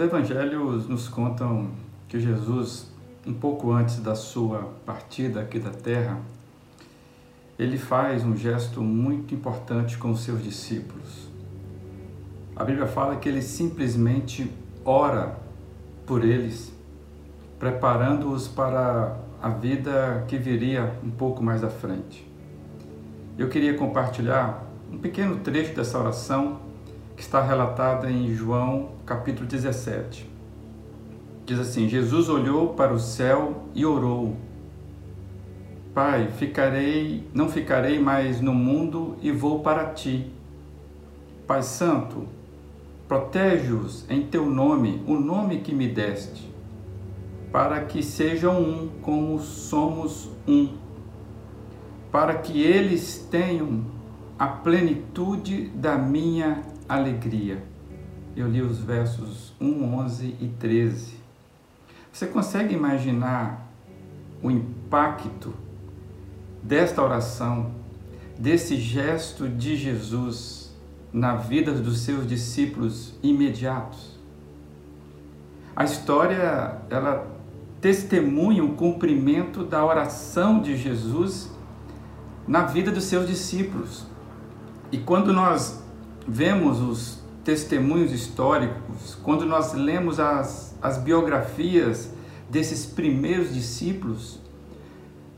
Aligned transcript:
Os 0.00 0.06
evangelhos 0.06 0.88
nos 0.88 1.08
contam 1.08 1.72
que 2.08 2.18
Jesus, 2.18 2.90
um 3.26 3.34
pouco 3.34 3.70
antes 3.70 3.98
da 3.98 4.14
sua 4.14 4.72
partida 4.86 5.42
aqui 5.42 5.58
da 5.58 5.68
terra, 5.68 6.18
ele 7.58 7.76
faz 7.76 8.24
um 8.24 8.34
gesto 8.34 8.80
muito 8.80 9.34
importante 9.34 9.98
com 9.98 10.10
os 10.10 10.20
seus 10.20 10.42
discípulos. 10.42 11.28
A 12.56 12.64
Bíblia 12.64 12.86
fala 12.86 13.16
que 13.16 13.28
ele 13.28 13.42
simplesmente 13.42 14.50
ora 14.86 15.36
por 16.06 16.24
eles, 16.24 16.72
preparando-os 17.58 18.48
para 18.48 19.18
a 19.42 19.50
vida 19.50 20.24
que 20.26 20.38
viria 20.38 20.94
um 21.04 21.10
pouco 21.10 21.42
mais 21.42 21.62
à 21.62 21.68
frente. 21.68 22.26
Eu 23.36 23.50
queria 23.50 23.76
compartilhar 23.76 24.64
um 24.90 24.96
pequeno 24.96 25.40
trecho 25.40 25.74
dessa 25.74 25.98
oração 25.98 26.69
que 27.20 27.24
está 27.24 27.42
relatada 27.42 28.10
em 28.10 28.34
João 28.34 28.92
capítulo 29.04 29.46
17. 29.46 30.26
Diz 31.44 31.58
assim: 31.58 31.86
Jesus 31.86 32.30
olhou 32.30 32.68
para 32.68 32.94
o 32.94 32.98
céu 32.98 33.64
e 33.74 33.84
orou: 33.84 34.38
Pai, 35.92 36.30
ficarei, 36.38 37.28
não 37.34 37.46
ficarei 37.46 37.98
mais 37.98 38.40
no 38.40 38.54
mundo 38.54 39.18
e 39.20 39.30
vou 39.30 39.60
para 39.60 39.92
ti. 39.92 40.32
Pai 41.46 41.62
Santo, 41.62 42.26
protege-os 43.06 44.08
em 44.08 44.22
teu 44.22 44.46
nome, 44.46 45.02
o 45.06 45.16
nome 45.16 45.58
que 45.58 45.74
me 45.74 45.88
deste, 45.88 46.50
para 47.52 47.82
que 47.82 48.02
sejam 48.02 48.62
um 48.62 48.88
como 49.02 49.38
somos 49.40 50.30
um, 50.48 50.70
para 52.10 52.32
que 52.36 52.62
eles 52.62 53.28
tenham 53.30 53.84
a 54.38 54.46
plenitude 54.46 55.66
da 55.74 55.98
minha 55.98 56.62
alegria. 56.90 57.62
Eu 58.34 58.48
li 58.48 58.60
os 58.60 58.78
versos 58.78 59.52
1, 59.60 59.94
11 59.94 60.36
e 60.40 60.48
13. 60.58 61.14
Você 62.12 62.26
consegue 62.26 62.74
imaginar 62.74 63.68
o 64.42 64.50
impacto 64.50 65.54
desta 66.62 67.02
oração, 67.02 67.72
desse 68.36 68.76
gesto 68.76 69.48
de 69.48 69.76
Jesus 69.76 70.74
na 71.12 71.36
vida 71.36 71.72
dos 71.72 72.00
seus 72.00 72.26
discípulos 72.26 73.14
imediatos? 73.22 74.18
A 75.76 75.84
história, 75.84 76.78
ela 76.90 77.26
testemunha 77.80 78.64
o 78.64 78.74
cumprimento 78.74 79.64
da 79.64 79.84
oração 79.84 80.60
de 80.60 80.76
Jesus 80.76 81.50
na 82.46 82.64
vida 82.64 82.90
dos 82.90 83.04
seus 83.04 83.28
discípulos. 83.28 84.06
E 84.90 84.98
quando 84.98 85.32
nós 85.32 85.80
vemos 86.26 86.80
os 86.80 87.20
testemunhos 87.44 88.12
históricos, 88.12 89.16
quando 89.22 89.46
nós 89.46 89.72
lemos 89.72 90.20
as, 90.20 90.76
as 90.80 90.98
biografias 90.98 92.10
desses 92.48 92.84
primeiros 92.84 93.54
discípulos, 93.54 94.38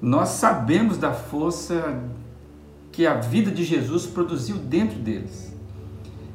nós 0.00 0.30
sabemos 0.30 0.96
da 0.96 1.12
força 1.12 2.00
que 2.90 3.06
a 3.06 3.14
vida 3.14 3.50
de 3.50 3.62
Jesus 3.64 4.06
produziu 4.06 4.56
dentro 4.56 4.98
deles. 4.98 5.54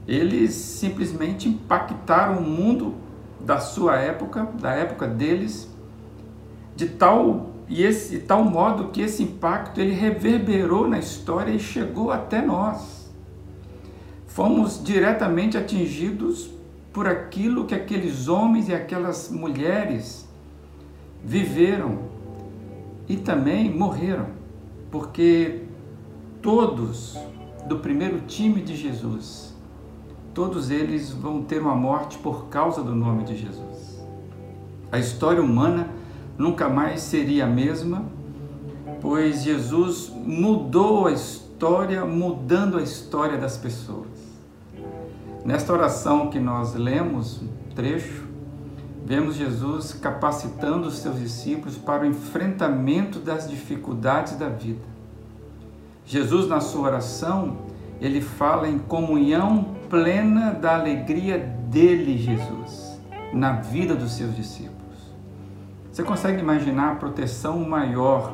Eles 0.08 0.54
simplesmente 0.54 1.50
impactaram 1.50 2.38
o 2.38 2.42
mundo 2.42 2.94
da 3.40 3.60
sua 3.60 3.98
época, 3.98 4.48
da 4.62 4.72
época 4.72 5.08
deles, 5.08 5.68
de 6.76 6.88
tal 6.88 7.52
e 7.68 7.84
esse 7.84 8.12
de 8.12 8.20
tal 8.20 8.44
modo 8.44 8.90
que 8.90 9.02
esse 9.02 9.24
impacto 9.24 9.82
ele 9.82 9.94
reverberou 9.94 10.88
na 10.88 11.00
história 11.00 11.52
e 11.52 11.60
chegou 11.60 12.12
até 12.12 12.40
nós 12.40 12.95
fomos 14.36 14.84
diretamente 14.84 15.58
atingidos 15.58 16.50
por 16.92 17.08
aquilo 17.08 17.64
que 17.64 17.74
aqueles 17.74 18.28
homens 18.28 18.68
e 18.68 18.74
aquelas 18.74 19.30
mulheres 19.30 20.28
viveram 21.24 22.00
e 23.08 23.16
também 23.16 23.74
morreram, 23.74 24.28
porque 24.92 25.62
todos 26.42 27.18
do 27.66 27.78
primeiro 27.78 28.24
time 28.28 28.62
de 28.62 28.76
Jesus, 28.76 29.56
todos 30.34 30.70
eles 30.70 31.12
vão 31.12 31.42
ter 31.42 31.62
uma 31.62 31.74
morte 31.74 32.18
por 32.18 32.48
causa 32.48 32.84
do 32.84 32.94
nome 32.94 33.24
de 33.24 33.38
Jesus. 33.38 34.06
A 34.92 35.00
história 35.00 35.42
humana 35.42 35.88
nunca 36.38 36.68
mais 36.68 37.00
seria 37.00 37.46
a 37.46 37.48
mesma, 37.48 38.04
pois 39.00 39.44
Jesus 39.44 40.12
mudou 40.14 41.08
a 41.08 41.14
história, 41.14 42.04
mudando 42.04 42.78
a 42.78 42.84
história 42.84 43.38
das 43.38 43.58
pessoas. 43.58 44.25
Nesta 45.46 45.72
oração 45.72 46.32
que 46.32 46.40
nós 46.40 46.74
lemos, 46.74 47.40
um 47.40 47.76
trecho, 47.76 48.26
vemos 49.06 49.36
Jesus 49.36 49.94
capacitando 49.94 50.88
os 50.88 50.98
seus 50.98 51.20
discípulos 51.20 51.78
para 51.78 52.02
o 52.02 52.08
enfrentamento 52.08 53.20
das 53.20 53.48
dificuldades 53.48 54.38
da 54.38 54.50
vida. 54.50 54.82
Jesus, 56.04 56.48
na 56.48 56.60
sua 56.60 56.88
oração, 56.88 57.58
ele 58.02 58.22
fala 58.22 58.68
em 58.68 58.80
comunhão 58.80 59.76
plena 59.88 60.50
da 60.50 60.74
alegria 60.74 61.38
dele, 61.38 62.18
Jesus, 62.18 63.00
na 63.32 63.52
vida 63.54 63.94
dos 63.94 64.14
seus 64.14 64.36
discípulos. 64.36 64.74
Você 65.92 66.02
consegue 66.02 66.42
imaginar 66.42 66.94
a 66.94 66.96
proteção 66.96 67.60
maior 67.60 68.34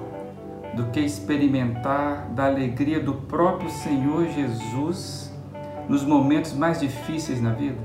do 0.78 0.86
que 0.86 1.02
experimentar 1.02 2.30
da 2.30 2.46
alegria 2.46 3.02
do 3.02 3.16
próprio 3.16 3.70
Senhor 3.70 4.30
Jesus 4.30 5.30
nos 5.92 6.04
momentos 6.04 6.54
mais 6.54 6.80
difíceis 6.80 7.42
na 7.42 7.52
vida? 7.52 7.82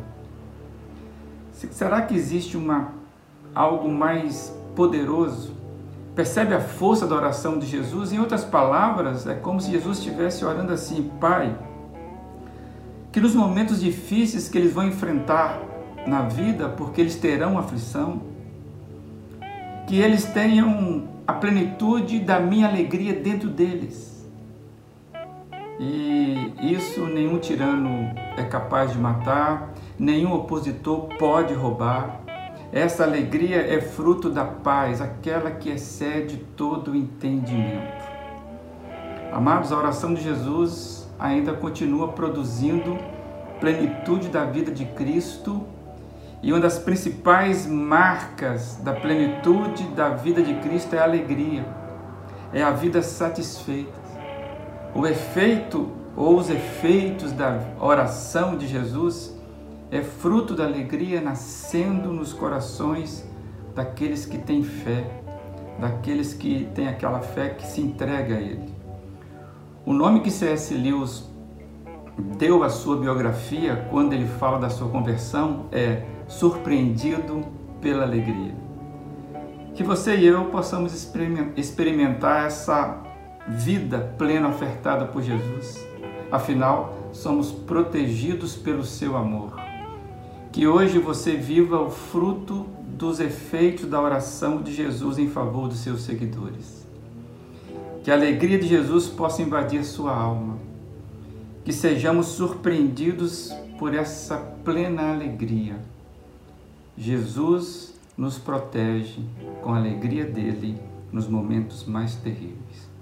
Será 1.52 2.02
que 2.02 2.14
existe 2.14 2.56
uma, 2.56 2.92
algo 3.52 3.90
mais 3.90 4.56
poderoso? 4.76 5.54
Percebe 6.14 6.54
a 6.54 6.60
força 6.60 7.04
da 7.04 7.16
oração 7.16 7.58
de 7.58 7.66
Jesus? 7.66 8.12
Em 8.12 8.20
outras 8.20 8.44
palavras, 8.44 9.26
é 9.26 9.34
como 9.34 9.60
se 9.60 9.72
Jesus 9.72 9.98
estivesse 9.98 10.44
orando 10.44 10.72
assim: 10.72 11.10
Pai, 11.20 11.58
que 13.10 13.20
nos 13.20 13.34
momentos 13.34 13.80
difíceis 13.80 14.48
que 14.48 14.56
eles 14.56 14.72
vão 14.72 14.86
enfrentar 14.86 15.60
na 16.06 16.22
vida, 16.22 16.68
porque 16.68 17.00
eles 17.00 17.16
terão 17.16 17.58
aflição, 17.58 18.22
que 19.88 19.98
eles 19.98 20.26
tenham 20.26 21.08
a 21.26 21.32
plenitude 21.32 22.20
da 22.20 22.38
minha 22.38 22.68
alegria 22.68 23.14
dentro 23.14 23.48
deles 23.48 24.15
e 25.78 26.54
isso 26.58 27.06
nenhum 27.06 27.38
tirano 27.38 28.14
é 28.36 28.42
capaz 28.44 28.92
de 28.92 28.98
matar, 28.98 29.74
nenhum 29.98 30.32
opositor 30.32 31.08
pode 31.18 31.52
roubar. 31.52 32.22
Essa 32.72 33.04
alegria 33.04 33.58
é 33.58 33.80
fruto 33.80 34.30
da 34.30 34.44
paz, 34.44 35.00
aquela 35.00 35.50
que 35.50 35.70
excede 35.70 36.38
todo 36.56 36.92
o 36.92 36.96
entendimento. 36.96 38.04
Amados, 39.32 39.70
a 39.70 39.76
oração 39.76 40.14
de 40.14 40.22
Jesus 40.22 41.08
ainda 41.18 41.52
continua 41.52 42.08
produzindo 42.08 42.96
plenitude 43.60 44.28
da 44.28 44.44
vida 44.44 44.70
de 44.70 44.84
Cristo 44.86 45.62
e 46.42 46.52
uma 46.52 46.60
das 46.60 46.78
principais 46.78 47.66
marcas 47.66 48.76
da 48.82 48.92
plenitude 48.92 49.84
da 49.88 50.10
vida 50.10 50.42
de 50.42 50.54
Cristo 50.60 50.94
é 50.94 50.98
a 50.98 51.04
alegria, 51.04 51.66
é 52.52 52.62
a 52.62 52.70
vida 52.70 53.02
satisfeita 53.02 54.05
o 54.96 55.06
efeito 55.06 55.90
ou 56.16 56.38
os 56.38 56.48
efeitos 56.48 57.30
da 57.32 57.60
oração 57.78 58.56
de 58.56 58.66
Jesus 58.66 59.36
é 59.90 60.02
fruto 60.02 60.54
da 60.54 60.64
alegria 60.64 61.20
nascendo 61.20 62.10
nos 62.12 62.32
corações 62.32 63.28
daqueles 63.74 64.24
que 64.24 64.38
têm 64.38 64.62
fé, 64.62 65.22
daqueles 65.78 66.32
que 66.32 66.66
têm 66.74 66.88
aquela 66.88 67.20
fé 67.20 67.50
que 67.50 67.66
se 67.66 67.82
entrega 67.82 68.36
a 68.36 68.40
Ele. 68.40 68.74
O 69.84 69.92
nome 69.92 70.20
que 70.20 70.30
C.S. 70.30 70.72
Lewis 70.72 71.30
deu 72.38 72.64
à 72.64 72.70
sua 72.70 72.96
biografia 72.96 73.86
quando 73.90 74.14
ele 74.14 74.26
fala 74.26 74.58
da 74.58 74.70
sua 74.70 74.88
conversão 74.88 75.66
é 75.70 76.02
Surpreendido 76.26 77.44
pela 77.80 78.02
Alegria. 78.02 78.54
Que 79.74 79.84
você 79.84 80.16
e 80.16 80.26
eu 80.26 80.46
possamos 80.46 80.92
experimentar 81.56 82.46
essa 82.46 83.05
vida 83.48 84.14
plena 84.18 84.48
ofertada 84.48 85.06
por 85.06 85.22
Jesus. 85.22 85.86
Afinal, 86.30 87.10
somos 87.12 87.52
protegidos 87.52 88.56
pelo 88.56 88.84
seu 88.84 89.16
amor. 89.16 89.54
Que 90.50 90.66
hoje 90.66 90.98
você 90.98 91.36
viva 91.36 91.80
o 91.80 91.90
fruto 91.90 92.66
dos 92.96 93.20
efeitos 93.20 93.86
da 93.86 94.00
oração 94.00 94.62
de 94.62 94.74
Jesus 94.74 95.18
em 95.18 95.28
favor 95.28 95.68
dos 95.68 95.78
seus 95.78 96.02
seguidores. 96.02 96.86
Que 98.02 98.10
a 98.10 98.14
alegria 98.14 98.58
de 98.58 98.66
Jesus 98.66 99.06
possa 99.06 99.42
invadir 99.42 99.84
sua 99.84 100.14
alma. 100.14 100.58
Que 101.64 101.72
sejamos 101.72 102.26
surpreendidos 102.26 103.52
por 103.78 103.94
essa 103.94 104.36
plena 104.64 105.12
alegria. 105.12 105.76
Jesus 106.96 107.94
nos 108.16 108.38
protege 108.38 109.20
com 109.62 109.72
a 109.72 109.76
alegria 109.76 110.24
dele 110.24 110.78
nos 111.12 111.28
momentos 111.28 111.84
mais 111.84 112.14
terríveis 112.16 112.95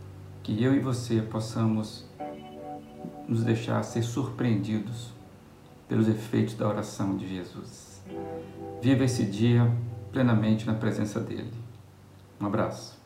que 0.44 0.62
eu 0.62 0.74
e 0.74 0.78
você 0.78 1.22
possamos 1.22 2.04
nos 3.26 3.42
deixar 3.42 3.82
ser 3.82 4.02
surpreendidos 4.02 5.10
pelos 5.88 6.06
efeitos 6.06 6.54
da 6.54 6.68
oração 6.68 7.16
de 7.16 7.26
Jesus. 7.26 8.02
viva 8.82 9.04
esse 9.04 9.24
dia 9.24 9.72
plenamente 10.12 10.66
na 10.66 10.74
presença 10.74 11.18
dele. 11.18 11.50
Um 12.38 12.46
abraço. 12.46 12.98